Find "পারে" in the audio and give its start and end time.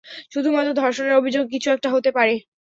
2.11-2.33